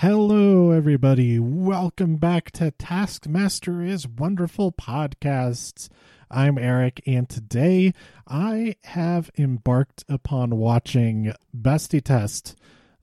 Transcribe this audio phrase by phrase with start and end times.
[0.00, 1.40] Hello, everybody.
[1.40, 5.88] Welcome back to Taskmaster is Wonderful Podcasts.
[6.30, 7.92] I'm Eric, and today
[8.24, 12.54] I have embarked upon watching Bäst i Test,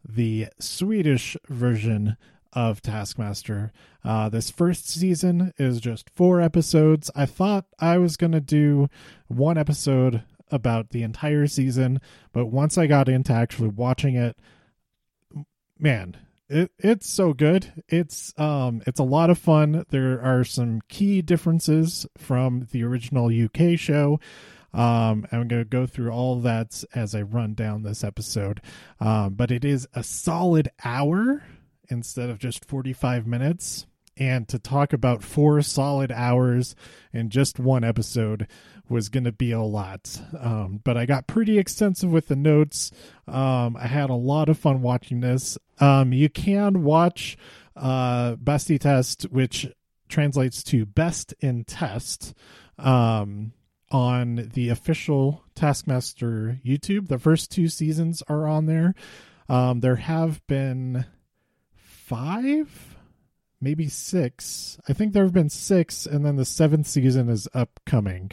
[0.08, 2.16] the Swedish version
[2.54, 3.74] of Taskmaster.
[4.02, 7.12] Uh, this first season is just four episodes.
[7.14, 8.88] I thought I was going to do
[9.28, 12.00] one episode about the entire season,
[12.32, 14.38] but once I got into actually watching it,
[15.78, 16.16] man,
[16.50, 17.84] it it's so good.
[17.88, 19.86] It's um it's a lot of fun.
[19.90, 24.20] There are some key differences from the original UK show.
[24.74, 28.62] Um, I'm going to go through all that as I run down this episode.
[29.00, 31.44] Um, but it is a solid hour
[31.90, 33.88] instead of just 45 minutes.
[34.18, 36.76] And to talk about four solid hours
[37.14, 38.48] in just one episode
[38.90, 40.22] was going to be a lot.
[40.40, 42.92] Um, but I got pretty extensive with the notes.
[43.28, 45.58] Um, I had a lot of fun watching this.
[45.80, 47.38] Um, you can watch
[47.76, 49.68] uh, Bäst i Test, which
[50.08, 52.34] translates to Best in Test,
[52.78, 53.54] um,
[53.92, 57.08] on the official Taskmaster YouTube.
[57.08, 58.94] The first two seasons are on there.
[59.48, 61.06] Um, there have been
[61.76, 62.98] five,
[63.62, 64.78] maybe six.
[64.88, 68.32] I think there have been six, and then the seventh season is upcoming.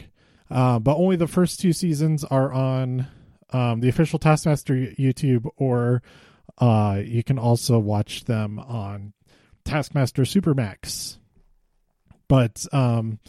[0.49, 3.07] Uh, but only the first two seasons are on
[3.51, 6.01] um, the official Taskmaster YouTube, or
[6.57, 9.13] uh, you can also watch them on
[9.63, 11.17] Taskmaster Supermax.
[12.27, 13.19] But um,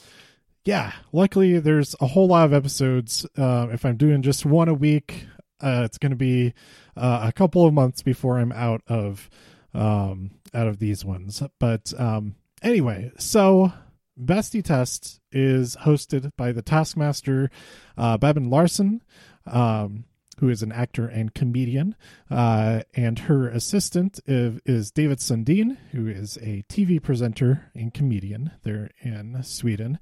[0.65, 3.27] yeah, luckily there's a whole lot of episodes.
[3.37, 5.27] Uh, if I'm doing just one a week,
[5.61, 6.55] uh, it's going to be
[6.97, 9.29] uh, a couple of months before I'm out of
[9.73, 11.42] um, out of these ones.
[11.59, 13.73] But um, anyway, so
[14.17, 17.51] Bäst i Test is hosted by the Taskmaster,
[17.97, 19.03] uh, Babben Larsson,
[19.47, 20.05] um,
[20.39, 21.95] who is an actor and comedian,
[22.31, 28.53] uh, and her assistant is, is, David Sundin, who is a TV presenter and comedian
[28.62, 29.98] there in Sweden.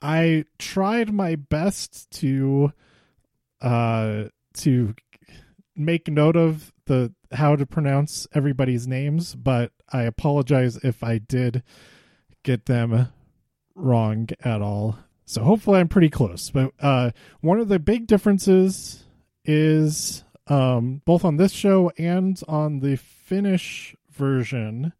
[0.00, 2.72] I tried my best to
[3.60, 4.94] uh, to
[5.74, 11.62] make note of the how to pronounce everybody's names, but I apologize if I did
[12.44, 13.08] get them
[13.78, 14.98] wrong at all.
[15.24, 16.50] So hopefully I'm pretty close.
[16.50, 19.04] But uh, one of the big differences
[19.44, 24.92] is um, both on this show and on the Finnish version,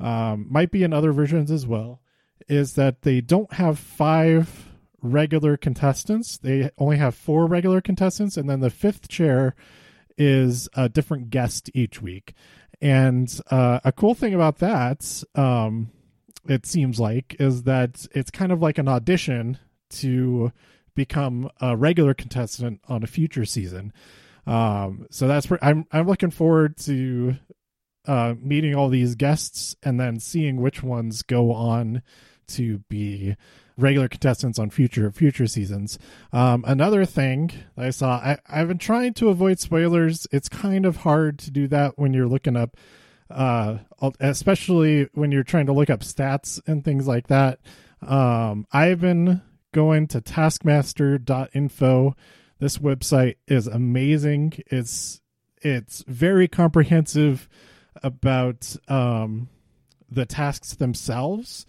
[0.00, 2.00] um, might be in other versions as well,
[2.48, 4.68] is that they don't have five
[5.02, 6.38] regular contestants.
[6.38, 9.54] They only have four regular contestants, and then the fifth chair
[10.16, 12.34] is a different guest each week.
[12.80, 15.90] And uh, a cool thing about that, um,
[16.48, 19.58] it seems like, is that it's kind of like an audition
[19.90, 20.52] to
[20.94, 23.92] become a regular contestant on a future season.
[24.46, 27.36] Um, so that's I'm I'm looking forward to
[28.06, 32.02] uh, meeting all these guests and then seeing which ones go on
[32.48, 33.36] to be
[33.76, 35.98] regular contestants on future future seasons.
[36.32, 40.26] Um, another thing I saw, I, I've been trying to avoid spoilers.
[40.32, 42.76] It's kind of hard to do that when you're looking up,
[43.30, 43.78] uh,
[44.20, 47.60] especially when you're trying to look up stats and things like that.
[48.06, 52.16] Um, I've been going to taskmaster.info.
[52.58, 54.54] This website is amazing.
[54.66, 55.20] It's
[55.60, 57.48] it's very comprehensive
[58.02, 59.48] about um,
[60.10, 61.66] the tasks themselves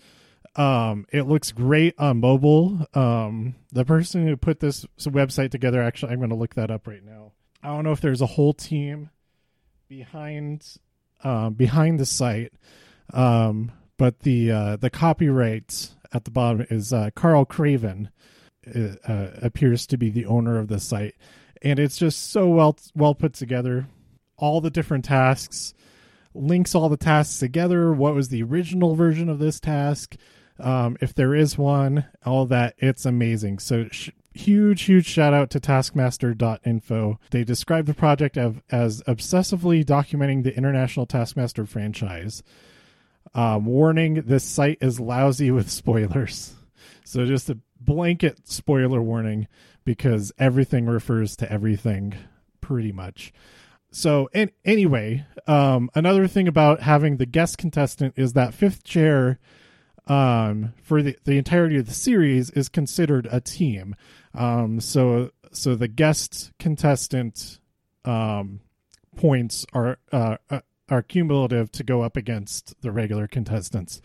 [0.56, 2.86] um, it looks great on mobile.
[2.94, 6.88] Um, the person who put this website together, actually, I'm going to look that up
[6.88, 7.34] right now.
[7.62, 9.10] I don't know if there's a whole team
[9.88, 10.66] behind
[11.24, 12.54] um, behind the site,
[13.14, 18.10] um, but the uh, the copyright at the bottom is uh, Carl Craven.
[18.68, 21.16] Uh, appears to be the owner of the site,
[21.64, 23.88] and it's just so well well put together.
[24.38, 25.74] All the different tasks,
[26.36, 27.92] links all the tasks together.
[27.94, 30.16] What was the original version of this task?
[30.60, 33.60] Um, if there is one, all that, it's amazing.
[33.60, 37.20] So sh- huge, huge shout out to taskmaster.info.
[37.32, 42.44] They describe the project of, as obsessively documenting the international Taskmaster franchise.
[43.34, 46.56] Um, warning, this site is lousy with spoilers.
[47.04, 49.48] So just a blanket spoiler warning
[49.86, 52.16] because everything refers to everything
[52.62, 53.34] pretty much.
[53.92, 59.40] So, and anyway, um, another thing about having the guest contestant is that fifth chair
[60.08, 63.96] um, for the, the entirety of the series is considered a team.
[64.34, 67.60] Um, so so the guest contestant
[68.06, 68.62] um,
[69.16, 74.02] points are uh, uh, are cumulative to go up against the regular contestants,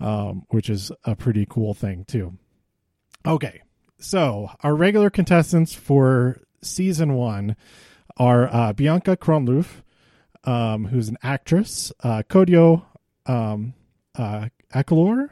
[0.00, 2.36] um, which is a pretty cool thing too.
[3.26, 3.62] Okay,
[3.98, 7.56] so our regular contestants for season one
[8.16, 9.82] are uh, Bianca Kronlof,
[10.44, 11.92] um, who's an actress.
[12.02, 12.84] Uh, Kodjo
[13.26, 13.74] um,
[14.16, 15.30] uh, Akolor,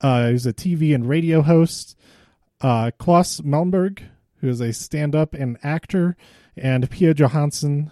[0.00, 1.96] uh, who's a TV and radio host.
[2.62, 4.02] Uh, Claes Malmberg,
[4.36, 6.16] who is a stand-up and actor,
[6.56, 7.90] and Pia Johansson,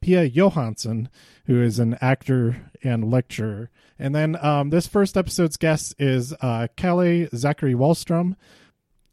[0.00, 1.08] Pia Johansson,
[1.46, 3.70] who is an actor and lecturer.
[3.98, 8.36] And then um, this first episode's guest is uh, Kalle Zackari Wahlstrom.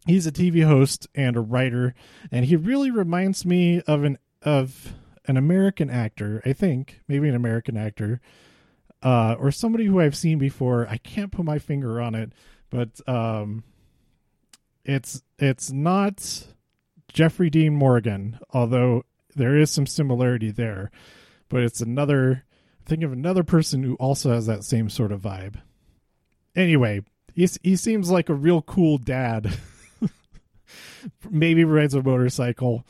[0.05, 1.93] He's a TV host and a writer,
[2.31, 4.93] and he really reminds me of an of
[5.25, 6.41] an American actor.
[6.43, 8.19] I think maybe an American actor,
[9.03, 10.87] uh, or somebody who I've seen before.
[10.89, 12.33] I can't put my finger on it,
[12.71, 13.63] but um,
[14.85, 16.47] it's it's not
[17.07, 19.03] Jeffrey Dean Morgan, although
[19.35, 20.91] there is some similarity there.
[21.49, 22.45] But it's another
[22.85, 25.55] think of another person who also has that same sort of vibe.
[26.55, 27.01] Anyway,
[27.33, 29.57] he he seems like a real cool dad.
[31.29, 32.85] Maybe rides a motorcycle,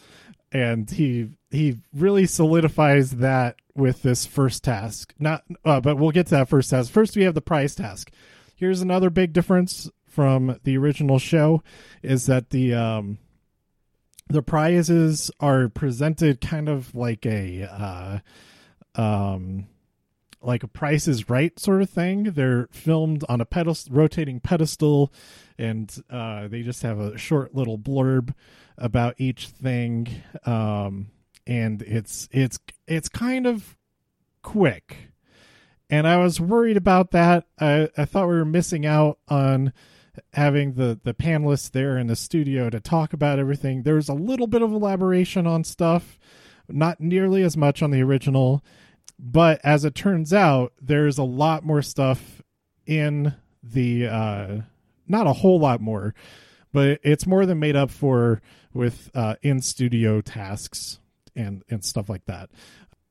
[0.51, 5.13] and he he really solidifies that with this first task.
[5.19, 6.91] Not, uh, but we'll get to that first task.
[6.91, 8.11] First, we have the prize task.
[8.55, 11.63] Here's another big difference from the original show:
[12.03, 13.17] is that the um,
[14.29, 18.19] the prizes are presented kind of like a uh,
[19.01, 19.67] um
[20.41, 22.23] like a price is right sort of thing.
[22.23, 25.13] They're filmed on a pedestal rotating pedestal
[25.57, 28.33] and uh, they just have a short little blurb
[28.77, 30.07] about each thing
[30.45, 31.11] um,
[31.45, 33.77] and it's it's it's kind of
[34.41, 35.09] quick.
[35.89, 37.45] And i was worried about that.
[37.59, 39.73] I, I thought we were missing out on
[40.33, 43.83] having the the panelists there in the studio to talk about everything.
[43.83, 46.17] There's a little bit of elaboration on stuff
[46.69, 48.63] not nearly as much on the original
[49.19, 52.41] but as it turns out there's a lot more stuff
[52.85, 54.57] in the uh
[55.07, 56.15] not a whole lot more
[56.73, 58.41] but it's more than made up for
[58.73, 60.99] with uh in studio tasks
[61.35, 62.49] and and stuff like that.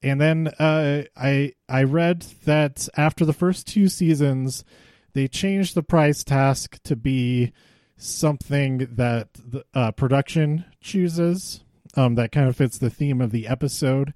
[0.02, 4.64] And then uh i i read that after the first two seasons
[5.12, 7.52] they changed the prize task to be
[7.96, 11.62] something that the uh, production chooses
[11.96, 14.14] um, that kind of fits the theme of the episode.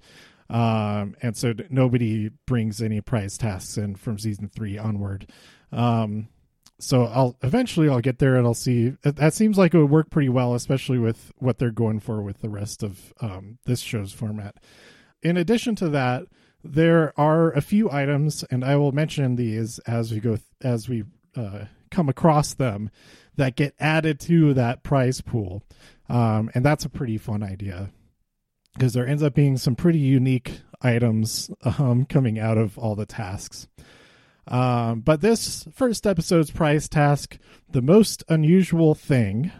[0.49, 5.29] Um, and so nobody brings any prize tasks in from season three onward.
[5.71, 6.29] Um,
[6.77, 8.89] so i'll eventually i'll get there and i'll see.
[9.01, 12.41] That seems like it would work pretty well especially with what they're going for with
[12.41, 14.55] the rest of um, this show's format.
[15.23, 16.27] In addition to that
[16.65, 21.03] there are a few items, and I will mention these as we go as we
[21.35, 22.89] uh, come across them
[23.35, 25.63] that get added to that prize pool,
[26.09, 27.91] um, and that's a pretty fun idea
[28.73, 33.05] because there ends up being some pretty unique items um, coming out of all the
[33.05, 33.67] tasks.
[34.47, 37.37] Um, but this first episode's prize task,
[37.69, 39.51] the most unusual thing,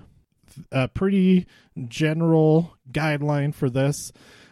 [0.71, 1.47] a pretty
[1.87, 4.11] general guideline for this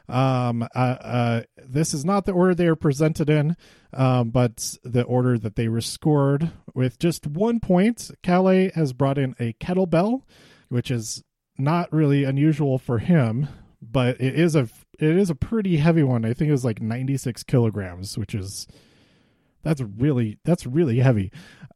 [0.09, 3.55] um, uh, uh, this is not the order they are presented in,
[3.93, 6.51] um, but the order that they were scored.
[6.73, 10.23] With just one point, Kalle has brought in a kettlebell,
[10.69, 11.23] which is
[11.57, 13.47] not really unusual for him,
[13.81, 14.67] but it is a
[14.99, 16.25] it is a pretty heavy one.
[16.25, 18.67] I think it was like 96 kilograms, which is
[19.63, 21.31] that's really that's really heavy.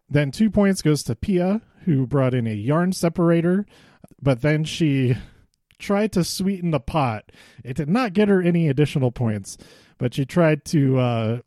[0.09, 3.65] Then two points goes to Pia, who brought in a yarn separator,
[4.21, 5.15] but then she
[5.79, 7.31] tried to sweeten the pot.
[7.63, 9.57] It did not get her any additional points,
[9.97, 11.39] but she tried to uh,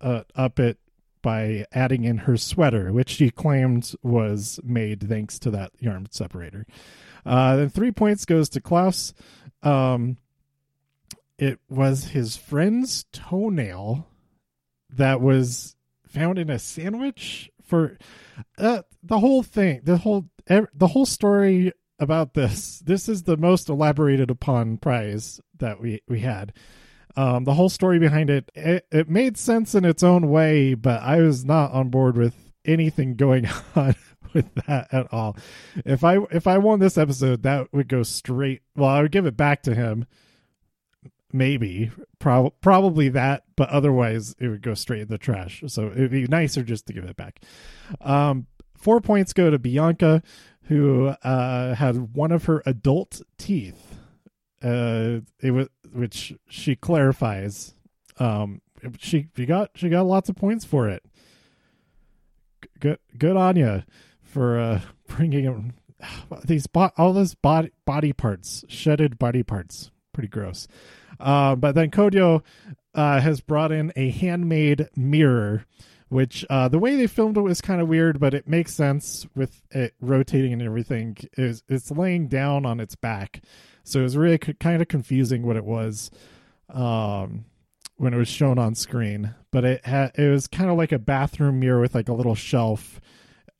[0.00, 0.78] uh, up it
[1.22, 6.66] by adding in her sweater, which she claimed was made thanks to that yarn separator.
[7.26, 9.12] Uh, then three points goes to Claes.
[9.62, 10.16] Um,
[11.38, 14.06] it was his friend's toenail
[14.90, 17.98] that was found in a sandwich for
[18.56, 19.80] uh, the whole thing.
[19.84, 22.80] The whole the whole story about this.
[22.80, 26.52] This is the most elaborated upon prize that we we had.
[27.16, 31.02] Um, the whole story behind it, it, it made sense in its own way, but
[31.02, 33.96] I was not on board with anything going on
[34.32, 35.36] with that at all.
[35.84, 38.62] If I if I won this episode, that would go straight.
[38.76, 40.06] Well, I would give it back to him.
[41.30, 41.90] Maybe,
[42.20, 45.62] prob- probably that, but otherwise it would go straight in the trash.
[45.66, 47.40] So it'd be nicer just to give it back.
[48.00, 48.46] Um,
[48.78, 50.22] four points go to Bianca,
[50.68, 53.96] who uh, had one of her adult teeth.
[54.62, 57.74] Uh, it was which she clarifies.
[58.18, 58.60] Um,
[58.98, 61.02] she she got she got lots of points for it.
[62.80, 63.82] Good good on you
[64.22, 65.72] for uh, bringing
[66.44, 69.90] these bo- all those body body parts, shedded body parts.
[70.12, 70.68] Pretty gross.
[71.18, 72.42] Uh, but then Kodjo
[72.94, 75.64] uh, has brought in a handmade mirror
[76.08, 79.26] which uh, the way they filmed it was kind of weird, but it makes sense
[79.34, 81.16] with it rotating and everything.
[81.36, 83.42] Is it's laying down on its back,
[83.84, 86.10] so it was really kind of confusing what it was.
[86.70, 87.46] Um,
[87.98, 90.98] when it was shown on screen, but it had it was kind of like a
[90.98, 93.00] bathroom mirror with like a little shelf.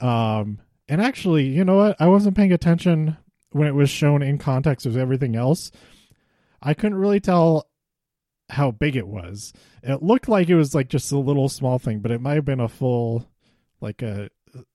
[0.00, 1.96] Um, and actually, you know what?
[2.00, 3.16] I wasn't paying attention
[3.50, 5.70] when it was shown in context with everything else.
[6.62, 7.67] I couldn't really tell
[8.50, 9.52] how big it was.
[9.82, 12.44] It looked like it was like just a little small thing, but it might have
[12.44, 13.28] been a full,
[13.80, 14.30] like a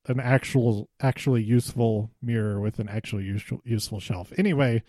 [0.05, 4.31] an actual actually useful mirror with an actually useful useful shelf.
[4.37, 4.83] Anyway,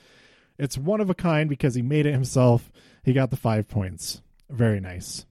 [0.58, 2.70] it's one of a kind because he made it himself.
[3.02, 4.22] He got the five points.
[4.50, 5.26] Very nice.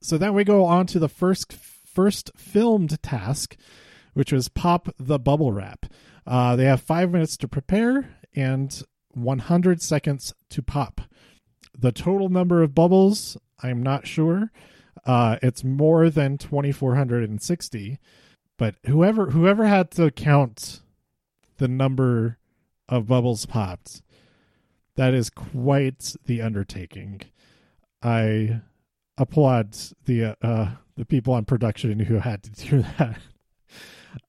[0.00, 3.56] So then we go on to the first first filmed task,
[4.14, 5.86] which was pop the bubble wrap.
[6.26, 11.00] Uh, they have five minutes to prepare and 100 seconds to pop.
[11.78, 14.50] The total number of bubbles, I'm not sure.
[15.04, 17.98] Uh, it's more than 2,460,
[18.56, 20.80] but whoever whoever had to count
[21.58, 22.38] the number
[22.88, 24.02] of bubbles popped,
[24.96, 27.22] that is quite the undertaking.
[28.02, 28.62] I
[29.18, 33.18] applaud the uh, the people on production who had to do that.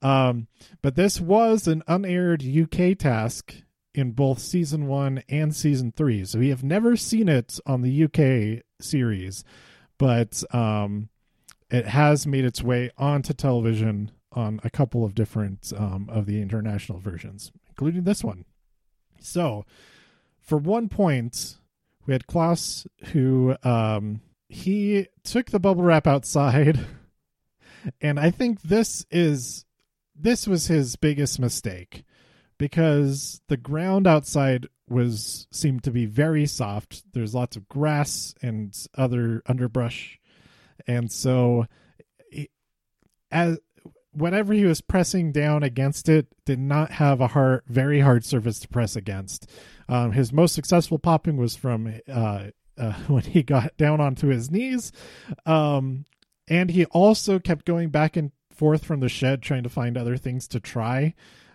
[0.01, 0.47] um,
[0.81, 3.55] but this was an unaired UK task
[3.97, 8.03] in both season one and season three, so we have never seen it on the
[8.03, 9.43] UK series,
[9.97, 11.09] but um,
[11.71, 16.39] it has made its way onto television on a couple of different um, of the
[16.43, 18.45] international versions, including this one.
[19.19, 19.65] So,
[20.39, 21.57] for one point,
[22.05, 26.79] we had Claes who um, he took the bubble wrap outside,
[28.01, 29.65] and I think this is
[30.15, 32.03] this was his biggest mistake
[32.57, 37.03] because the ground outside was seemed to be very soft.
[37.13, 40.19] There's lots of grass and other underbrush,
[40.87, 41.65] and so
[43.31, 43.59] as
[44.11, 48.59] whatever he was pressing down against it did not have a hard, very hard surface
[48.59, 49.49] to press against.
[49.87, 52.47] Um, his most successful popping was from uh,
[52.77, 54.91] uh, when he got down onto his knees,
[55.45, 56.05] um,
[56.47, 60.17] and he also kept going back and forth from the shed trying to find other
[60.17, 61.13] things to try.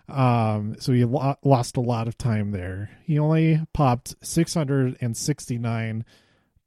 [0.09, 2.89] Um, so he lo- lost a lot of time there.
[3.05, 6.05] He only popped 669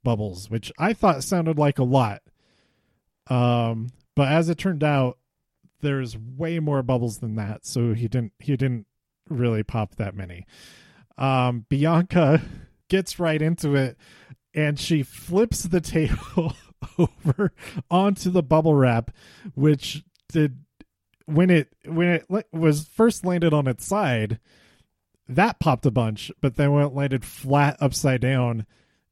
[0.03, 2.21] bubbles, which I thought sounded like a lot.
[3.29, 5.17] Um, but as it turned out,
[5.81, 8.87] there's way more bubbles than that, so he didn't he didn't
[9.29, 10.45] really pop that many.
[11.17, 12.41] Um, Bianca
[12.89, 13.97] gets right into it
[14.53, 16.53] and she flips the table
[16.97, 17.53] over
[17.89, 19.11] onto the bubble wrap,
[19.53, 20.59] which did
[21.27, 24.39] when it when it was first landed on its side,
[25.27, 28.65] that popped a bunch, but then when it landed flat upside down,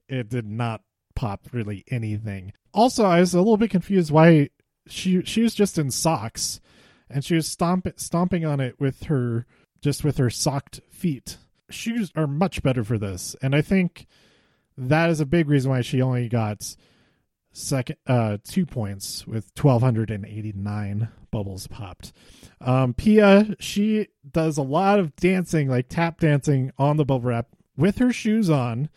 [0.08, 0.82] it did not
[1.14, 2.54] pop really anything.
[2.74, 4.50] Also, I was a little bit confused why
[4.88, 6.62] she she was just in socks
[7.10, 9.46] and she was stomp, stomping on it with her
[9.82, 11.38] just with her socked feet.
[11.70, 14.08] Shoes are much better for this, and I think
[14.78, 16.76] that is a big reason why she only got
[17.56, 22.12] second uh two points with 1289 bubbles popped
[22.60, 27.48] um pia she does a lot of dancing like tap dancing on the bubble wrap
[27.78, 28.90] with her shoes on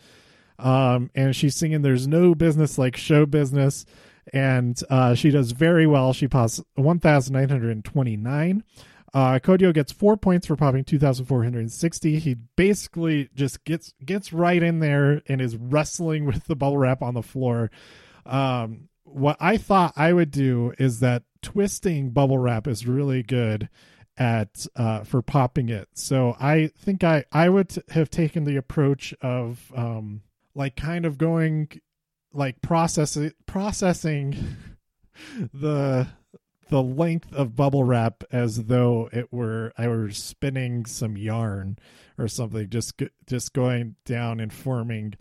[0.57, 3.85] um and she's singing there's no business like show business
[4.33, 6.13] and uh, she does very well.
[6.13, 8.63] She pops 1,929.
[9.11, 12.19] Uh, Kodjo gets four points for popping 2,460.
[12.19, 17.01] He basically just gets gets right in there and is wrestling with the bubble wrap
[17.01, 17.71] on the floor.
[18.29, 23.69] Um, what I thought I would do is that twisting bubble wrap is really good
[24.17, 25.87] at uh, for popping it.
[25.93, 30.21] So I think I I would have taken the approach of um,
[30.53, 31.69] like kind of going
[32.33, 34.35] like processing processing
[35.53, 36.07] the
[36.69, 41.79] the length of bubble wrap as though it were I were spinning some yarn
[42.17, 45.15] or something just just going down and forming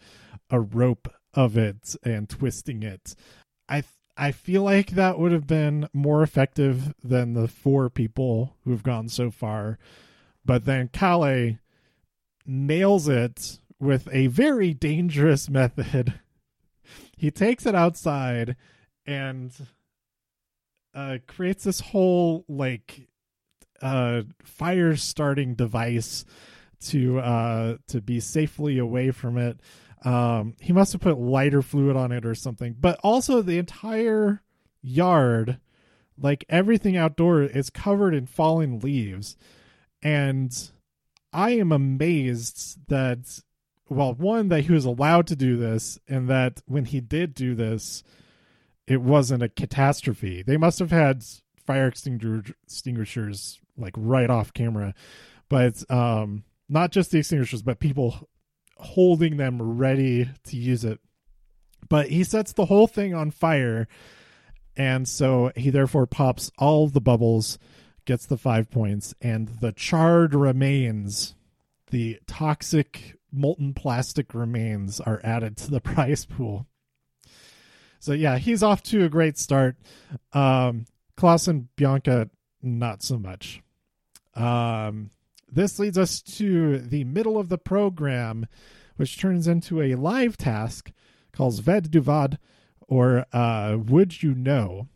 [0.50, 3.14] a rope of it and twisting it.
[3.68, 3.85] I
[4.16, 9.08] I feel like that would have been more effective than the four people who've gone
[9.08, 9.78] so far.
[10.44, 11.58] But then Kalle
[12.44, 16.14] nails it with a very dangerous method.
[17.16, 18.56] He takes it outside
[19.06, 19.52] and
[20.94, 23.08] uh, creates this whole like
[23.80, 26.25] uh, fire starting device
[26.80, 29.61] to uh, to be safely away from it.
[30.04, 32.76] Um, he must have put lighter fluid on it or something.
[32.78, 34.42] But also the entire
[34.82, 35.58] yard,
[36.16, 39.36] like everything outdoor, is covered in falling leaves,
[40.02, 40.70] and
[41.32, 43.40] I am amazed that
[43.90, 47.54] well, one that he was allowed to do this, and that when he did do
[47.54, 48.02] this,
[48.86, 50.42] it wasn't a catastrophe.
[50.42, 51.24] They must have had
[51.64, 54.94] fire extinguishers like right off camera,
[55.48, 58.28] but um, not just the extinguishers, but people
[58.78, 61.00] holding them ready to use it.
[61.88, 63.88] But he sets the whole thing on fire.
[64.76, 67.58] And so he therefore pops all the bubbles,
[68.04, 71.35] gets the five points, and the charred remains,
[71.90, 76.66] the toxic molten plastic remains, are added to the prize pool.
[78.00, 79.76] So yeah, he's off to a great start.
[80.32, 82.30] Um, Claes and Bianca,
[82.62, 83.61] not so much.
[84.35, 85.11] Um,
[85.50, 88.46] this leads us to the middle of the program,
[88.96, 90.92] which turns into a live task
[91.32, 92.38] called Ved du Vad,
[92.86, 94.88] or uh, Would You Know?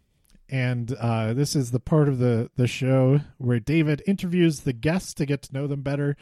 [0.49, 5.15] And uh, this is the part of the, the show where David interviews the guests
[5.15, 6.17] to get to know them better.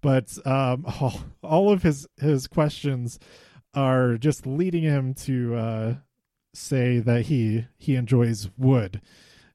[0.00, 3.18] But um, all, all of his, his questions
[3.74, 5.94] are just leading him to uh,
[6.54, 9.00] say that he he enjoys wood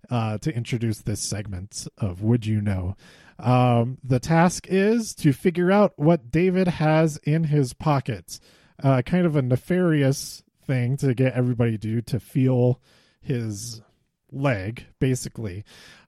[0.10, 2.96] uh, to introduce this segment of Would You Know?
[3.40, 8.40] Um, the task is to figure out what David has in his pockets.
[8.82, 12.82] Uh, kind of a nefarious thing to get everybody to do to feel
[13.22, 13.82] his
[14.32, 15.64] leg, basically.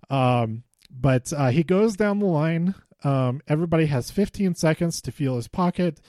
[0.10, 2.76] Um, but uh, he goes down the line.
[3.04, 6.00] Um, everybody has 15 seconds to feel his pocket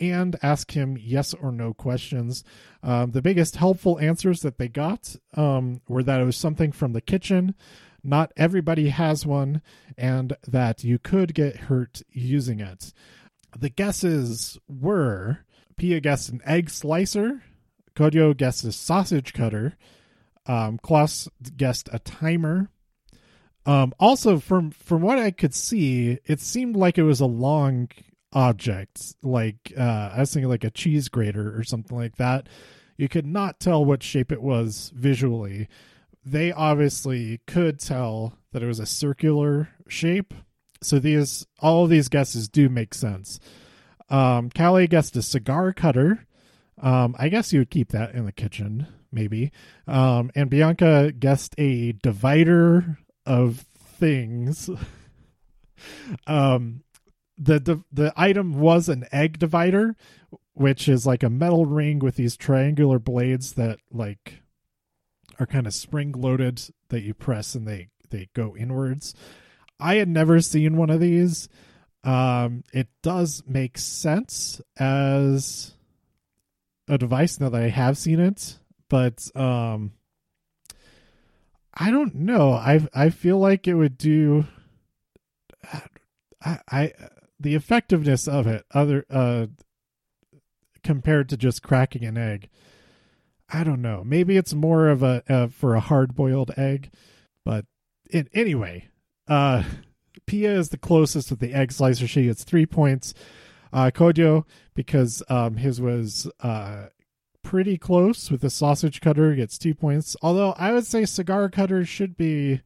[0.00, 2.44] and ask him yes or no questions.
[2.82, 6.92] Um, the biggest helpful answers that they got um, were that it was something from
[6.92, 7.54] the kitchen,
[8.02, 9.62] not everybody has one,
[9.96, 12.92] and that you could get hurt using it.
[13.58, 15.40] The guesses were
[15.76, 17.42] Pia guessed an egg slicer,
[17.94, 19.76] Kodjo guessed a sausage cutter,
[20.46, 22.68] um, Claes guessed a timer.
[23.64, 27.88] Um, also, from from what I could see, it seemed like it was a long
[28.32, 32.48] object, like uh, I was thinking like a cheese grater or something like that.
[32.96, 35.68] You could not tell what shape it was visually.
[36.24, 40.34] They obviously could tell that it was a circular shape.
[40.82, 43.40] So these all these guesses do make sense.
[44.08, 46.26] Um, Kalle guessed a cigar cutter.
[46.80, 49.50] Um, I guess you would keep that in the kitchen, maybe.
[49.86, 54.70] Um, and Bianca guessed a divider of things.
[56.26, 56.82] um,
[57.36, 59.96] the, the the item was an egg divider,
[60.54, 64.42] which is like a metal ring with these triangular blades that like
[65.38, 69.14] are kind of spring loaded that you press and they they go inwards.
[69.80, 71.48] I had never seen one of these.
[72.04, 75.74] Um, it does make sense as
[76.88, 79.92] a device now that I have seen it, but um,
[81.74, 82.52] I don't know.
[82.52, 84.46] I I feel like it would do.
[86.44, 86.92] I, I
[87.38, 89.46] the effectiveness of it other uh
[90.82, 92.48] compared to just cracking an egg
[93.50, 94.02] i don't know.
[94.04, 96.90] Maybe it's more of a uh, for a hard boiled egg
[97.44, 97.64] but
[98.10, 98.88] in, anyway
[99.26, 99.62] uh
[100.26, 102.06] pia is the closest with the egg slicer.
[102.06, 103.14] She gets three points.
[103.72, 106.86] Uh kodjo because um his was uh
[107.42, 110.16] pretty close with the sausage cutter gets two points.
[110.22, 112.60] Although i would say cigar cutter should be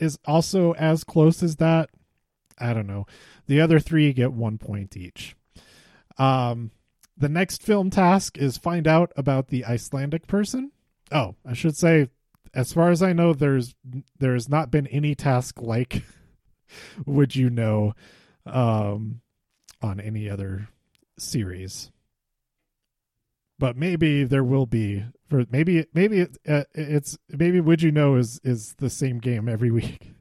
[0.00, 1.90] is also as close as that.
[2.58, 3.06] I don't know.
[3.46, 5.36] The other three get one point each.
[6.18, 6.72] Um,
[7.20, 10.72] the next film task is find out about the Icelandic person.
[11.12, 12.08] Oh, I should say,
[12.54, 13.74] as far as I know, there's
[14.18, 16.02] there's not been any task like
[17.06, 17.94] would you know
[18.46, 19.20] um,
[19.82, 20.68] on any other
[21.18, 21.90] series.
[23.58, 28.16] But maybe there will be for maybe maybe it, uh, it's maybe would you know
[28.16, 30.14] is is the same game every week.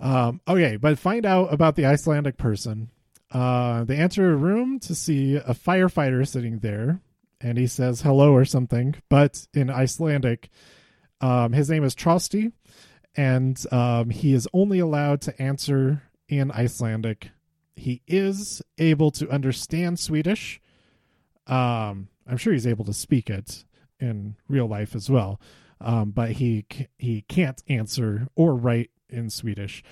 [0.00, 2.90] Um, okay, but find out about the Icelandic person.
[3.32, 7.00] Uh, they enter a room to see a firefighter sitting there,
[7.40, 10.50] and he says hello or something, but in Icelandic.
[11.20, 12.52] Um, his name is Trausti,
[13.16, 17.30] and um, he is only allowed to answer in Icelandic.
[17.74, 20.60] He is able to understand Swedish.
[21.46, 23.64] Um, I'm sure he's able to speak it
[23.98, 25.40] in real life as well,
[25.80, 26.66] um, but he
[26.98, 29.82] he can't answer or write in Swedish.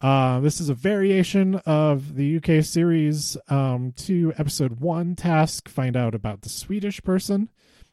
[0.00, 5.68] Uh, this is a variation of the UK series um, to episode one task.
[5.68, 7.48] Find out about the Swedish person.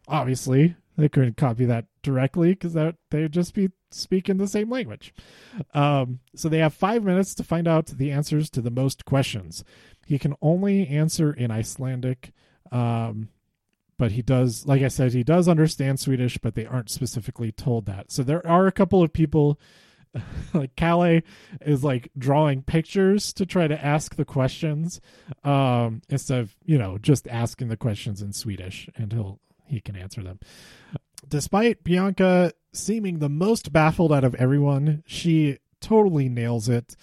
[0.07, 5.13] Obviously, they couldn't copy that directly because that they'd just be speaking the same language.
[5.73, 9.63] Um, so they have five minutes to find out the answers to the most questions.
[10.05, 12.31] He can only answer in Icelandic,
[12.71, 13.29] um,
[13.97, 17.87] but he does, like I said, he does understand Swedish, but they aren't specifically told
[17.87, 18.11] that.
[18.11, 19.59] So there are a couple of people
[20.53, 21.21] like Kalle
[21.61, 25.01] is like drawing pictures to try to ask the questions
[25.43, 29.95] um instead of you know just asking the questions in Swedish and he'll he can
[29.95, 30.39] answer them.
[31.27, 36.95] Despite Bianca seeming the most baffled out of everyone, she totally nails it.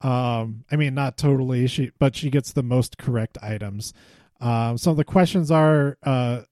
[0.00, 3.92] Um I mean not totally, she but she gets the most correct items.
[4.40, 6.42] Um some of the questions are uh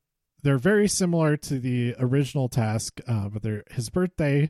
[0.43, 4.49] they're very similar to the original task, uh, but they're his birthday,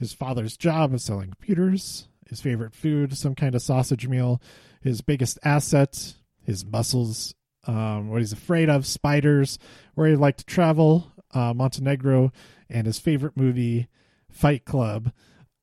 [0.00, 4.40] his father's job of selling computers, his favorite food, some kind of sausage meal,
[4.80, 7.34] his biggest asset, his muscles,
[7.66, 9.58] um, what he's afraid of, spiders,
[9.94, 12.32] where he'd like to travel, uh, Montenegro,
[12.70, 13.88] and his favorite movie,
[14.30, 15.12] Fight Club.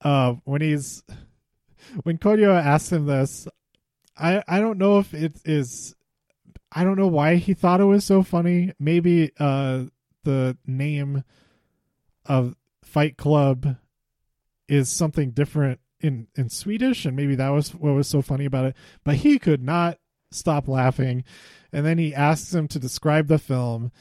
[0.01, 1.03] Uh, when he's
[2.03, 3.47] when Kodjo asks him this,
[4.15, 5.95] I I don't know if it is
[6.71, 8.73] I don't know why he thought it was so funny.
[8.79, 9.85] Maybe uh
[10.23, 11.23] the name
[12.27, 13.77] of Fight Club
[14.67, 18.65] is something different in in Swedish and maybe that was what was so funny about
[18.65, 18.75] it.
[19.03, 19.99] But he could not
[20.31, 21.23] stop laughing.
[21.71, 23.91] And then he asks him to describe the film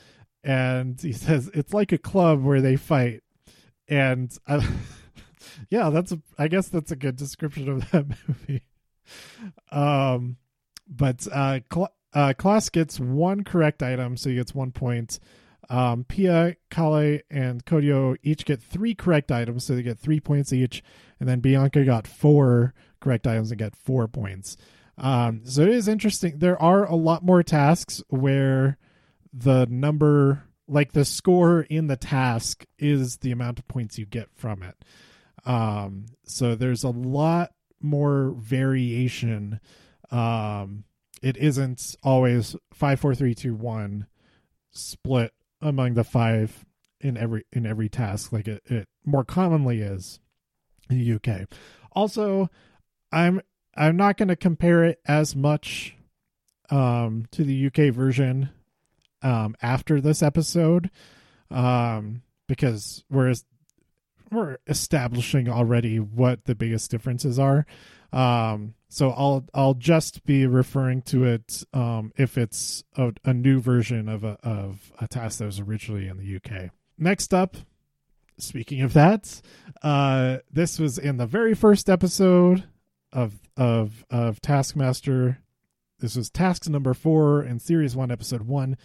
[0.45, 3.23] and he says it's like a club where they fight.
[3.89, 4.67] And I,
[5.71, 8.63] yeah, that's a, I guess that's a good description of that movie.
[9.71, 10.37] Um
[10.89, 15.19] but uh, Cl- uh, Claes gets one correct item, so he gets one point.
[15.69, 20.53] Um, Pia, Kalle, and Kodjo each get three correct items, so they get three points
[20.53, 20.83] each.
[21.19, 24.57] And then Bianca got four correct items and get four points.
[24.99, 26.39] Um, so it is interesting.
[26.39, 28.79] There are a lot more tasks where
[29.33, 34.29] the number, like the score in the task, is the amount of points you get
[34.35, 34.77] from it.
[35.45, 39.61] Um, so there's a lot more variation
[40.11, 40.85] um,
[41.23, 44.07] it isn't always five, four, three, two, one
[44.71, 46.65] split among the five
[47.01, 50.21] in every in every task like it, it more commonly is
[50.91, 51.49] in the UK.
[51.93, 52.51] Also,
[53.13, 53.41] I'm
[53.75, 55.97] I'm not going to compare it as much
[56.71, 58.51] um, to the UK version
[59.23, 60.91] um, after this episode
[61.51, 63.35] um, because we're
[64.31, 67.67] we're establishing already what the biggest differences are.
[68.17, 73.61] Um, so I'll I'll just be referring to it um, if it's a, a, new
[73.61, 76.71] version of a of a task that was originally in the UK.
[76.97, 77.59] Next up,
[78.39, 79.43] speaking of that,
[79.83, 82.65] uh, this was in the very first episode
[83.13, 85.41] of of of Taskmaster.
[85.99, 88.79] This was task number four in series one, episode one.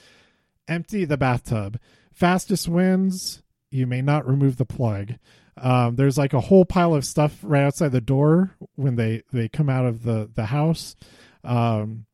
[0.68, 1.80] Empty the bathtub.
[2.12, 3.41] Fastest wins.
[3.72, 5.14] You may not remove the plug.
[5.58, 9.50] Um, there's like a whole pile of stuff right outside the door when they they
[9.50, 10.96] come out of the the house,
[11.44, 12.06] um,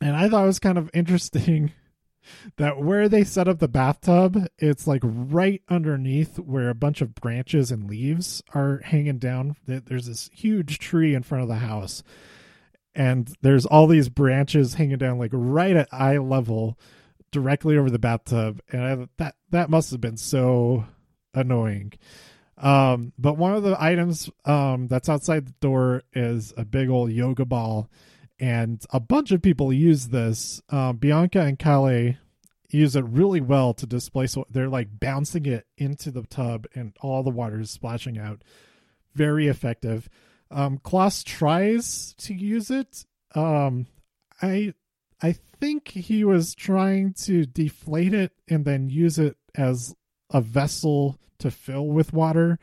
[0.00, 1.72] and I thought it was kind of interesting
[2.56, 7.14] that where they set up the bathtub, it's like right underneath where a bunch of
[7.14, 9.56] branches and leaves are hanging down.
[9.66, 12.02] There's this huge tree in front of the house,
[12.94, 16.78] and there's all these branches hanging down like right at eye level,
[17.30, 20.84] directly over the bathtub, and I, that that must have been so
[21.34, 21.92] annoying.
[22.58, 27.12] Um, but one of the items um, that's outside the door is a big old
[27.12, 27.90] yoga ball,
[28.40, 30.62] and a bunch of people use this.
[30.70, 32.16] Um, Bianca and Kalle
[32.70, 34.36] use it really well to displace.
[34.50, 38.42] They're like bouncing it into the tub, and all the water is splashing out.
[39.14, 40.08] Very effective.
[40.50, 43.04] Um, Claes tries to use it.
[43.34, 43.86] Um,
[44.40, 44.74] I
[45.22, 49.94] I think he was trying to deflate it and then use it as
[50.30, 52.58] a vessel to fill with water,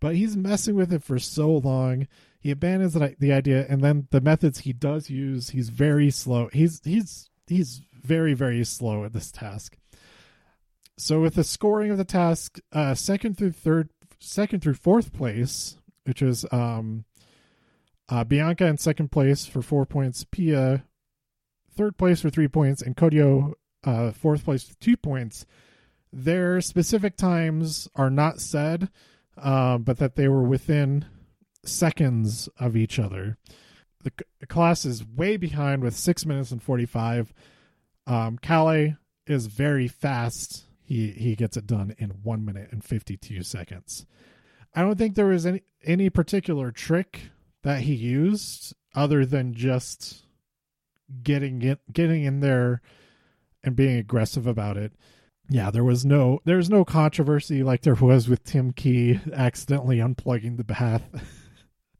[0.00, 2.08] but he's messing with it for so long.
[2.40, 6.48] He abandons the idea, and then the methods he does use, he's very slow.
[6.52, 9.76] He's he's he's very very slow at this task.
[10.96, 15.78] So with the scoring of the task, uh, second through third, second through fourth place,
[16.04, 17.04] which is um,
[18.08, 20.84] uh, Bianca in second place for four points, Pia
[21.78, 25.46] third place for three points, and Kodjo uh, fourth place with two points
[26.12, 28.88] their specific times are not said,
[29.36, 31.04] uh, but that they were within
[31.64, 33.36] seconds of each other.
[34.02, 34.12] The,
[34.48, 37.32] Claes is way behind with six minutes and 45.
[38.06, 40.64] Um, Kalle is very fast.
[40.80, 44.06] He, he gets it done in one minute and 52 seconds.
[44.74, 47.30] I don't think there was any, any particular trick
[47.62, 50.24] that he used other than just
[51.22, 52.80] getting it, getting in there
[53.62, 54.92] and being aggressive about it
[55.50, 60.56] yeah, there was no there's no controversy like there was with Tim Key accidentally unplugging
[60.58, 61.02] the bath,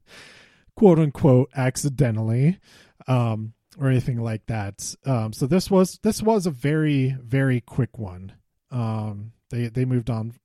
[0.75, 2.59] quote unquote, accidentally,
[3.07, 4.95] um, or anything like that.
[5.03, 8.33] Um, so this was this was a very very quick one.
[8.69, 10.35] Um, they they moved on.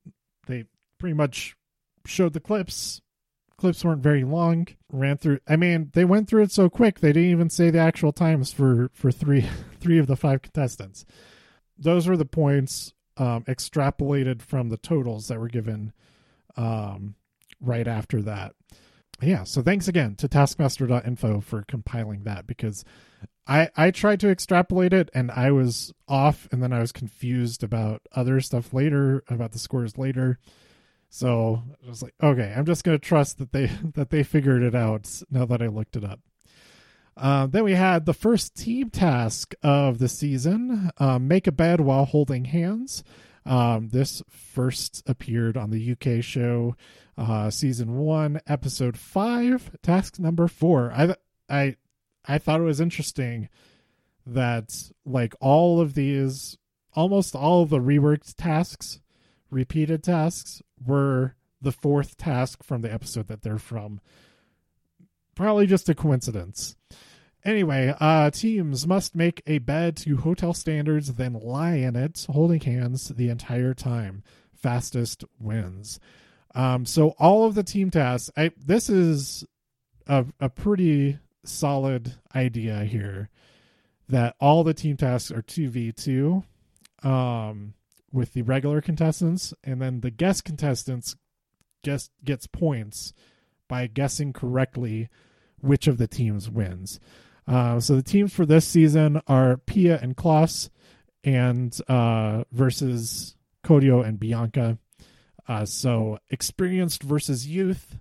[0.46, 0.64] They
[0.98, 1.57] pretty much
[2.07, 3.03] showed the clips.
[3.57, 4.67] Clips weren't very long.
[4.90, 5.38] Ran through.
[5.49, 8.53] I mean, they went through it so quick they didn't even say the actual times
[8.53, 9.49] for for three
[9.81, 11.05] three of the five contestants
[11.79, 15.93] those were the points um, extrapolated from the totals that were given
[16.57, 17.14] um,
[17.61, 18.55] right after that.
[19.23, 22.85] yeah, so thanks again to taskmaster.info for compiling that because
[23.47, 27.62] I I tried to extrapolate it and I was off and then I was confused
[27.62, 30.38] about other stuff later about the scores later.
[31.14, 34.74] So I was like, okay, I'm just gonna trust that they that they figured it
[34.74, 36.18] out now that I looked it up.
[37.16, 41.81] Uh, then we had the first team task of the season: uh, make a bed
[41.81, 43.05] while holding hands.
[43.46, 46.74] Um, this first appeared on the UK show,
[47.16, 50.90] uh, season one, episode five, task number four.
[50.90, 51.14] I
[51.48, 51.77] I
[52.27, 53.48] I thought it was interesting
[54.27, 56.59] that like all of these,
[56.92, 59.00] almost all of the reworked tasks,
[59.48, 64.01] repeated tasks, were the fourth task from the episode that they're from.
[65.35, 66.77] Probably just a coincidence.
[67.44, 72.61] Anyway, uh, teams must make a bed to hotel standards, then lie in it, holding
[72.61, 74.23] hands the entire time.
[74.55, 76.01] Fastest wins.
[76.55, 78.31] Um, so all of the team tasks.
[78.37, 79.44] I, this is
[80.07, 83.29] a, a pretty solid idea here
[84.09, 86.44] that all the team tasks are 2v2
[87.03, 87.75] um,
[88.14, 91.16] with the regular contestants and then the guest contestants
[91.83, 93.12] just gets points
[93.68, 95.09] by guessing correctly
[95.61, 97.00] which of the teams wins.
[97.46, 100.70] Uh, so the teams for this season are pia and claes
[101.24, 104.79] and uh, versus kodjo and bianca.
[105.46, 107.98] Uh, so experienced versus youth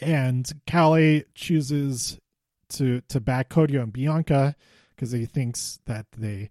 [0.00, 2.18] and Kalle chooses
[2.70, 4.56] to to back Kodjo and Bianca
[4.90, 6.50] because he thinks that they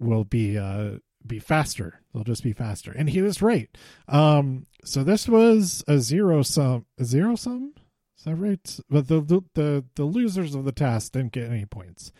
[0.00, 2.00] will be uh be faster.
[2.12, 3.68] They'll just be faster, and he was right.
[4.08, 6.86] Um, so this was a zero sum.
[6.98, 7.74] A zero sum.
[8.18, 8.80] Is that right?
[8.88, 12.12] But the the the, the losers of the task didn't get any points,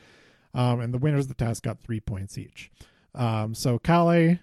[0.55, 2.71] um, and the winners of the task got three points each.
[3.15, 4.39] Um, so Kalle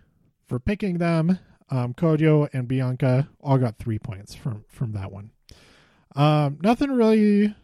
[0.47, 5.31] for picking them, um, Kodjo and Bianca all got three points from from that one.
[6.15, 7.55] Um, nothing really,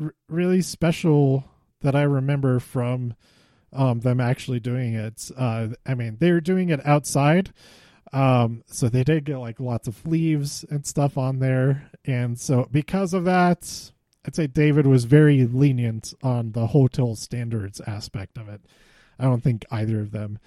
[0.00, 1.44] r- really special
[1.82, 3.14] that I remember from
[3.72, 5.30] um, them actually doing it.
[5.36, 7.52] Uh, I mean, they're doing it outside,
[8.12, 12.68] um, so they did get like lots of leaves and stuff on there, and so
[12.70, 13.90] because of that,
[14.24, 18.60] I'd say David was very lenient on the hotel standards aspect of it.
[19.18, 20.38] I don't think either of them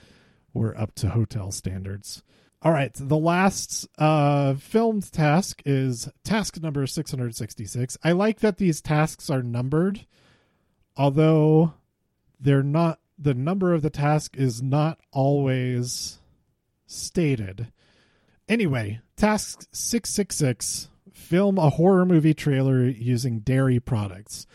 [0.54, 2.24] were up to hotel standards.
[2.62, 7.98] All right, the last uh, filmed task is task number 666.
[8.04, 10.06] I like that these tasks are numbered,
[10.98, 11.74] although
[12.38, 16.20] they're not, the number of the task is not always
[16.88, 17.72] stated.
[18.48, 24.48] Anyway, task 666 film a horror movie trailer using dairy products.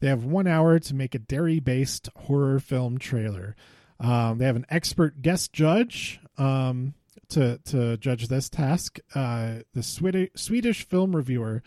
[0.00, 3.56] They have one hour to make a dairy based horror film trailer.
[4.00, 6.20] Um, they have an expert guest judge.
[6.38, 6.94] Um,
[7.28, 11.62] to to judge this task, uh, the Swedish Swedish film reviewer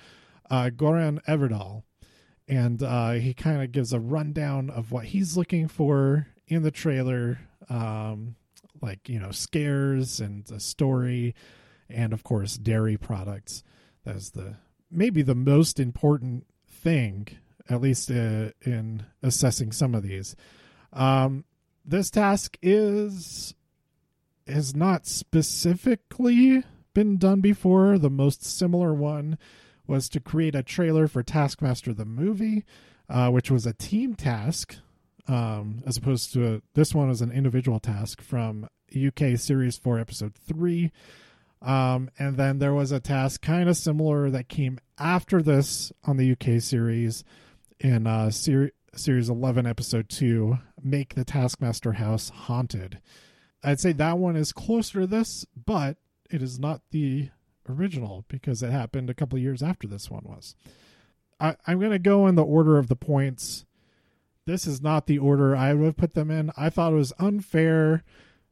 [0.50, 1.84] uh, Goran Everdahl,
[2.48, 6.72] and uh, he kind of gives a rundown of what he's looking for in the
[6.72, 8.36] trailer, um,
[8.82, 11.36] like you know scares and a story,
[11.90, 13.64] and of course dairy products.
[14.04, 14.56] That's the
[14.92, 17.28] maybe the most important thing,
[17.70, 20.36] at least uh, in assessing some of these.
[20.94, 21.46] Um,
[21.84, 23.54] this task is
[24.48, 27.98] has not specifically been done before.
[27.98, 29.38] The most similar one
[29.88, 32.64] was to create a trailer for Taskmaster the movie,
[33.10, 34.78] uh, which was a team task,
[35.28, 40.00] um, as opposed to a, this one was an individual task from UK Series 4,
[40.00, 40.92] Episode 3.
[41.62, 46.18] Um, and then there was a task kind of similar that came after this on
[46.18, 47.24] the UK series
[47.80, 53.00] in uh, ser- Series 11, Episode 2 Make the Taskmaster House Haunted.
[53.64, 55.98] I'd say that one is closer to this, but
[56.30, 57.30] it is not the
[57.68, 60.56] original because it happened a couple years after this one was.
[61.40, 63.66] I, I'm going to go in the order of the points.
[64.46, 66.52] This is not the order I would have put them in.
[66.56, 68.04] I thought it was unfair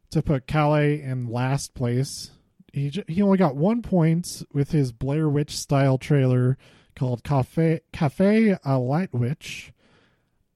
[0.09, 2.31] to put Kalle in last place.
[2.71, 6.57] He he only got one point with his Blair Witch style trailer
[6.95, 9.71] called Cafe Cafe a Light Witch.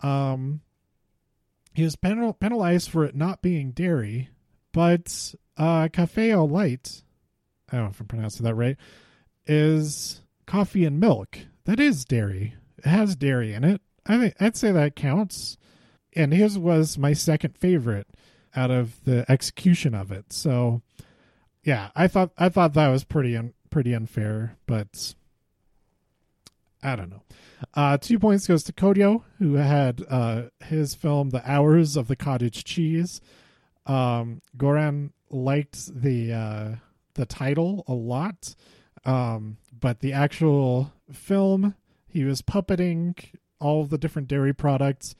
[0.01, 0.61] Um,
[1.73, 4.29] he was penal, penalized for it not being dairy,
[4.71, 7.03] but uh, Cafe au Lait,
[7.71, 8.77] I don't know if I'm pronouncing that right,
[9.45, 11.37] is coffee and milk.
[11.65, 12.55] That is dairy.
[12.79, 13.81] It has dairy in it.
[14.07, 15.57] I think I'd say that counts.
[16.15, 18.07] And his was my second favorite
[18.55, 20.33] out of the execution of it.
[20.33, 20.81] So,
[21.63, 25.13] yeah, I thought I thought that was pretty un, pretty unfair, but
[26.81, 27.23] I don't know.
[27.73, 32.15] Uh, two points goes to Kodjo, who had uh, his film "The Hours of the
[32.15, 33.21] Cottage Cheese."
[33.85, 36.75] Um, Goran liked the uh,
[37.13, 38.55] the title a lot.
[39.05, 41.75] Um, but the actual film,
[42.07, 43.15] he was puppeting
[43.59, 45.15] all the different dairy products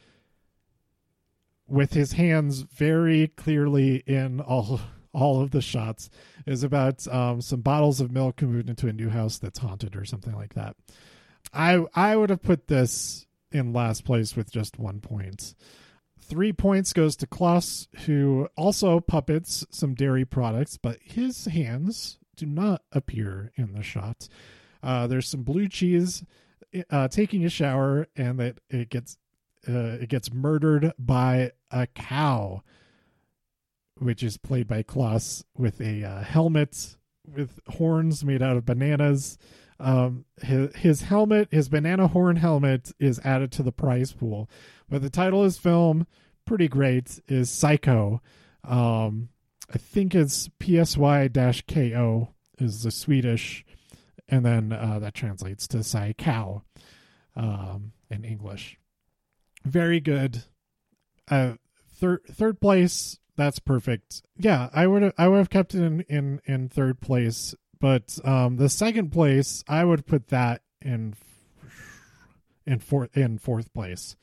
[1.67, 4.80] with his hands very clearly in all
[5.13, 6.10] all of the shots
[6.45, 10.06] is about um, some bottles of milk moved into a new house that's haunted or
[10.06, 10.76] something like that.
[11.54, 15.56] I I would have put this in last place with just one point.
[16.19, 22.45] Three points goes to Claes, who also puppets some dairy products, but his hands do
[22.45, 24.28] not appear in the shot.
[24.84, 26.23] Uh, there's some blue cheese
[26.89, 29.17] uh, taking a shower, and that it gets
[29.67, 32.63] uh, it gets murdered by a cow,
[33.97, 39.38] which is played by Claes with a uh, helmet with horns made out of bananas.
[39.80, 44.49] Um, his, his helmet, his banana horn helmet, is added to the prize pool.
[44.89, 46.08] But the title of his film,
[46.45, 48.21] pretty great, is Psycho.
[48.63, 49.30] Um,
[49.73, 51.30] I think it's PSY
[51.67, 53.65] KO is the Swedish,
[54.30, 56.63] and then uh, that translates to Psycho
[57.36, 58.78] um, in English.
[59.66, 60.44] Very good.
[61.30, 61.54] Uh,
[61.96, 63.20] third third place.
[63.36, 64.24] That's perfect.
[64.38, 68.58] Yeah, I would I would have kept it in in in third place but um,
[68.58, 71.16] the second place, I would put that in
[72.66, 74.16] in fourth in fourth place.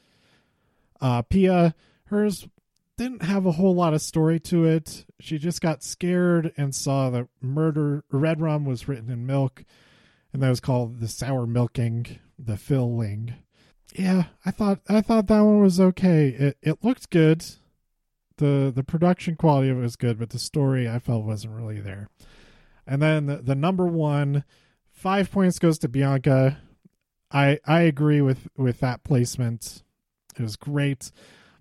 [1.01, 1.75] Uh, Pia,
[2.07, 2.49] hers
[2.97, 5.05] didn't have a whole lot of story to it.
[5.21, 9.65] She just got scared and saw that murder red rum was written in milk,
[10.35, 13.37] and that was called the sour milking, the filling.
[13.95, 16.29] Yeah, I thought I thought that one was okay.
[16.29, 17.47] It it looked good.
[18.39, 21.81] the The production quality of it was good, but the story I felt wasn't really
[21.81, 22.09] there.
[22.87, 24.45] And then the, the number one,
[24.91, 26.59] five points goes to Bianca.
[27.31, 29.85] I I agree with with that placement.
[30.37, 31.13] It was great.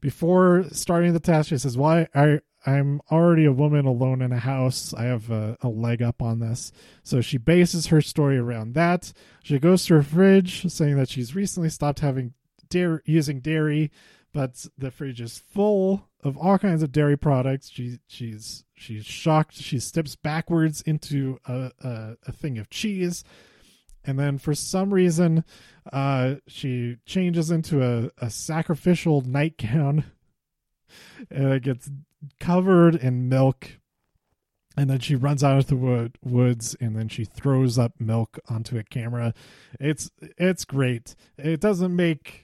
[0.02, 4.40] Before starting the test, she says, "Why I I'm already a woman alone in a
[4.40, 4.94] house.
[4.94, 6.72] I have a, a, leg up on this.
[7.04, 9.12] So she bases her story around that.
[9.44, 12.34] She goes to her fridge saying that she's recently stopped having
[12.70, 13.92] dairy, using dairy,
[14.34, 17.70] but the fridge is full of all kinds of dairy products.
[17.70, 19.56] She she's she's shocked.
[19.56, 23.24] She steps backwards into a, a, a thing of cheese,
[24.04, 25.44] and then for some reason,
[25.92, 30.06] uh, she changes into a, a sacrificial nightgown,
[31.30, 31.92] and it gets
[32.40, 33.80] covered in milk.
[34.76, 38.40] And then she runs out of the wood, woods, and then she throws up milk
[38.50, 39.36] onto a camera.
[39.80, 41.16] It's it's great.
[41.38, 42.44] It doesn't make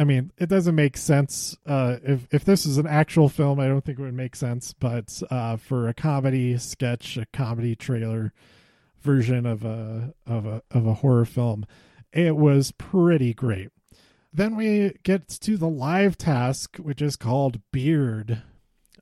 [0.00, 1.58] I mean, it doesn't make sense.
[1.66, 4.72] Uh, if if this is an actual film, I don't think it would make sense.
[4.72, 8.32] But uh, for a comedy sketch, a comedy trailer
[9.02, 11.66] version of a of a of a horror film,
[12.14, 13.68] it was pretty great.
[14.32, 18.42] Then we get to the live task, which is called Beard.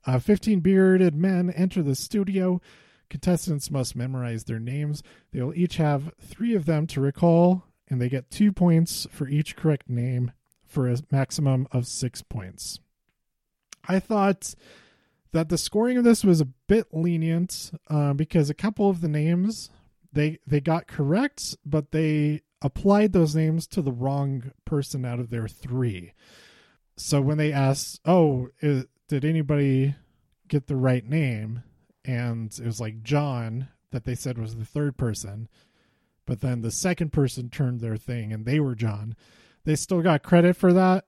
[0.05, 2.61] Uh, Fifteen bearded men enter the studio.
[3.09, 5.01] Contestants must memorize their names.
[5.31, 9.27] They will each have three of them to recall, and they get two points for
[9.27, 10.31] each correct name
[10.65, 12.79] for a maximum of six points.
[13.87, 14.53] I thought
[15.31, 19.07] that the scoring of this was a bit lenient uh, because a couple of the
[19.07, 19.69] names
[20.11, 25.29] they they got correct, but they applied those names to the wrong person out of
[25.29, 26.13] their three.
[26.97, 29.95] So when they asked, "Oh, is, did anybody
[30.47, 31.63] get the right name?"
[32.05, 35.49] and it was like John that they said was the third person,
[36.25, 39.15] but then the second person turned their thing and they were John
[39.65, 41.05] they still got credit for that,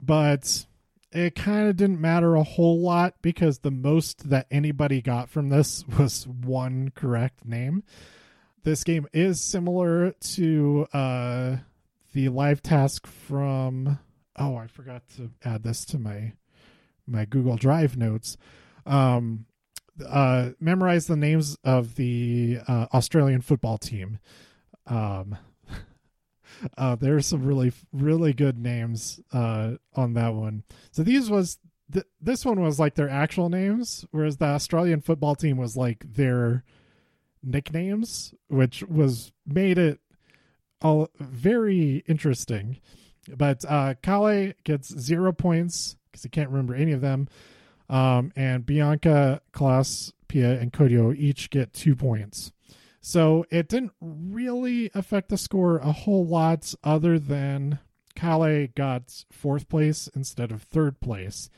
[0.00, 0.66] but
[1.12, 5.48] it kind of didn't matter a whole lot because the most that anybody got from
[5.48, 7.82] this was one correct name.
[8.64, 11.56] This game is similar to uh,
[12.12, 13.98] the live task from.
[14.36, 16.32] Oh, I forgot to add this to my
[17.08, 18.36] my Google Drive notes.
[18.86, 19.46] Um,
[20.06, 24.18] uh, memorize the names of the uh, Australian football team.
[24.86, 25.36] Um,
[26.78, 30.62] uh, there's some really really good names uh, on that one.
[30.92, 31.58] So these was
[31.92, 36.04] th- this one was like their actual names, whereas the Australian football team was like
[36.14, 36.64] their
[37.42, 40.00] nicknames, which was made it
[40.80, 42.78] all very interesting.
[43.36, 47.28] But uh, Kalle gets zero points because he can't remember any of them.
[47.88, 52.52] Um, and Bianca, Claes, Pia, and Kodjo each get two points.
[53.00, 57.78] So it didn't really affect the score a whole lot, other than
[58.14, 61.48] Kalle got fourth place instead of third place.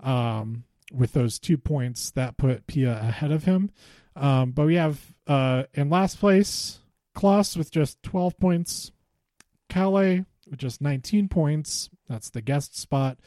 [0.00, 3.70] Um, with those two points that put Pia ahead of him.
[4.14, 6.80] Um, but we have uh, in last place
[7.14, 8.92] Claes with just 12 points,
[9.68, 11.88] Kalle with just 19 points.
[12.08, 13.18] That's the guest spot.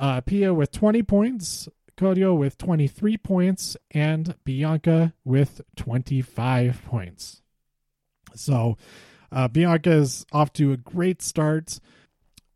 [0.00, 7.42] Uh, Pia with 20 points, Kodjo with 23 points and Bianca with 25 points.
[8.34, 8.78] So
[9.30, 11.78] uh, Bianca is off to a great start.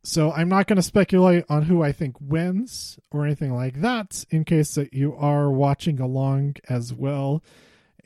[0.03, 4.25] So I'm not going to speculate on who I think wins or anything like that
[4.31, 7.43] in case that you are watching along as well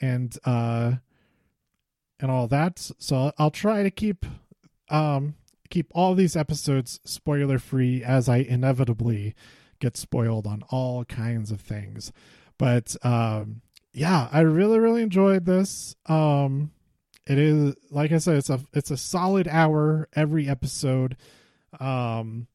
[0.00, 0.92] and uh
[2.20, 2.90] and all that.
[2.98, 4.26] So I'll try to keep
[4.90, 5.34] um
[5.70, 9.34] keep all these episodes spoiler free as I inevitably
[9.80, 12.12] get spoiled on all kinds of things.
[12.58, 13.62] But um
[13.92, 15.94] yeah, I really really enjoyed this.
[16.06, 16.72] Um
[17.26, 21.16] it is like I said it's a it's a solid hour every episode.
[21.78, 22.48] Um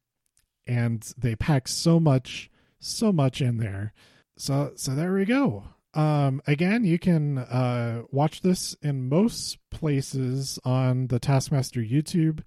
[0.66, 2.50] and they pack so much
[2.80, 3.94] so much in there.
[4.38, 5.64] So so there we go.
[5.94, 12.42] Um, again, you can uh, watch this in most places on the Taskmaster YouTube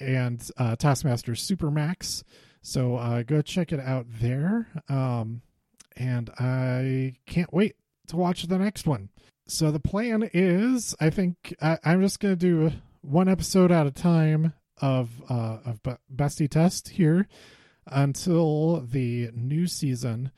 [0.00, 2.22] and uh, Taskmaster Supermax.
[2.62, 4.68] So uh, go check it out there.
[4.88, 5.42] Um,
[5.96, 7.76] and I can't wait
[8.08, 9.10] to watch the next one.
[9.46, 13.86] So the plan is, I think I, am just going to do one episode at
[13.86, 15.80] a time of uh, of
[16.14, 17.26] Bäst i Test here
[17.86, 20.30] until the new season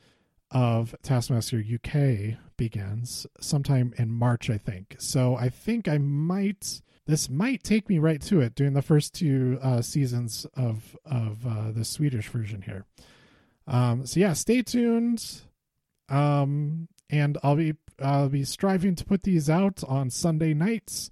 [0.51, 4.95] of Taskmaster UK begins sometime in March, I think.
[4.99, 9.13] So I think I might this might take me right to it during the first
[9.13, 12.85] two uh, seasons of of uh, the Swedish version here.
[13.67, 15.41] Um, so yeah, stay tuned.
[16.09, 21.09] Um, and I'll be I'll be striving to put these out on Sunday nights.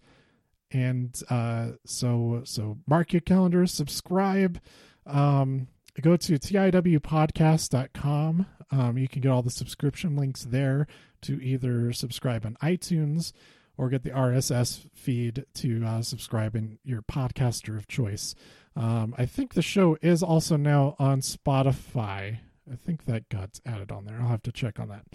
[0.72, 4.60] And uh, so so mark your calendar, subscribe.
[5.06, 5.68] Um,
[6.02, 8.46] go to tiwpodcast.com.
[8.72, 10.88] Um, you can get all the subscription links there
[11.24, 13.34] to either subscribe on iTunes
[13.78, 18.36] or get the RSS feed to uh, subscribe in your podcaster of choice.
[18.76, 22.40] Um, I think the show is also now on Spotify.
[22.72, 24.20] I think that got added on there.
[24.22, 25.06] I'll have to check on that.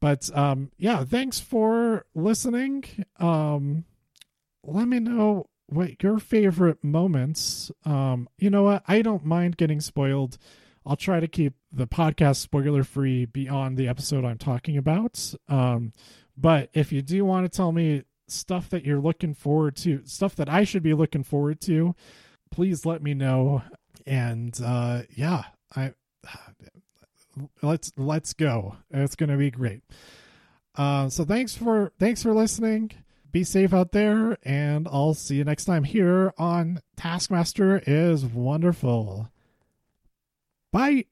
[0.00, 2.84] But um, yeah, thanks for listening.
[3.18, 3.84] Um,
[4.66, 9.80] let me know what your favorite moments um you know what i don't mind getting
[9.80, 10.36] spoiled
[10.84, 15.92] i'll try to keep the podcast spoiler free beyond the episode i'm talking about um
[16.36, 20.34] but if you do want to tell me stuff that you're looking forward to stuff
[20.34, 21.94] that i should be looking forward to
[22.50, 23.62] please let me know
[24.06, 25.44] and uh yeah
[25.76, 25.92] i
[27.62, 29.82] let's let's go it's gonna be great
[30.76, 32.90] uh so thanks for thanks for listening
[33.34, 39.28] be safe out there, and I'll see you next time here on Taskmaster is Wonderful.
[40.70, 41.06] Bye.